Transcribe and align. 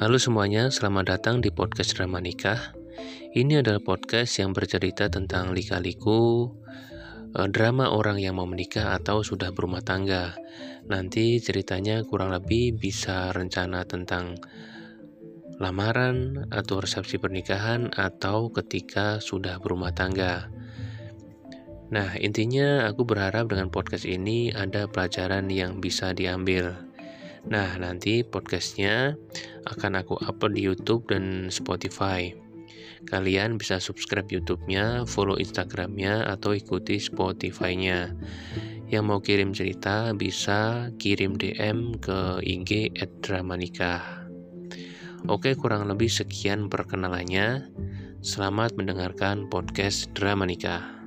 Halo 0.00 0.16
semuanya, 0.16 0.72
selamat 0.72 1.04
datang 1.04 1.44
di 1.44 1.52
podcast 1.52 1.92
Drama 1.92 2.16
Nikah. 2.16 2.72
Ini 3.36 3.60
adalah 3.60 3.84
podcast 3.84 4.40
yang 4.40 4.56
bercerita 4.56 5.12
tentang 5.12 5.52
lika-liku 5.52 6.48
eh, 7.36 7.48
drama 7.52 7.92
orang 7.92 8.16
yang 8.16 8.40
mau 8.40 8.48
menikah 8.48 8.96
atau 8.96 9.20
sudah 9.20 9.52
berumah 9.52 9.84
tangga. 9.84 10.32
Nanti 10.88 11.36
ceritanya 11.44 12.00
kurang 12.08 12.32
lebih 12.32 12.80
bisa 12.80 13.36
rencana 13.36 13.84
tentang 13.84 14.40
lamaran 15.60 16.48
atau 16.48 16.80
resepsi 16.80 17.20
pernikahan 17.20 17.92
atau 17.92 18.48
ketika 18.48 19.20
sudah 19.20 19.60
berumah 19.60 19.92
tangga. 19.92 20.48
Nah, 21.92 22.16
intinya 22.16 22.88
aku 22.88 23.04
berharap 23.04 23.52
dengan 23.52 23.68
podcast 23.68 24.08
ini 24.08 24.48
ada 24.56 24.88
pelajaran 24.88 25.52
yang 25.52 25.84
bisa 25.84 26.16
diambil. 26.16 26.72
Nah, 27.42 27.74
nanti 27.74 28.22
podcastnya 28.22 29.18
akan 29.66 30.02
aku 30.02 30.18
upload 30.24 30.58
di 30.58 30.62
YouTube 30.64 31.06
dan 31.10 31.50
Spotify. 31.52 32.32
Kalian 33.10 33.58
bisa 33.58 33.82
subscribe 33.82 34.30
YouTube-nya, 34.30 35.04
follow 35.10 35.34
Instagram-nya, 35.34 36.30
atau 36.30 36.54
ikuti 36.54 37.02
Spotify-nya. 37.02 38.14
Yang 38.86 39.04
mau 39.08 39.18
kirim 39.18 39.50
cerita 39.50 40.14
bisa 40.14 40.92
kirim 41.02 41.34
DM 41.34 41.98
ke 41.98 42.38
IG 42.46 42.94
@dramanikah. 43.24 44.22
Oke, 45.26 45.54
kurang 45.58 45.90
lebih 45.90 46.10
sekian 46.10 46.70
perkenalannya. 46.70 47.70
Selamat 48.22 48.78
mendengarkan 48.78 49.50
podcast 49.50 50.10
Drama 50.14 50.46
Nikah. 50.46 51.01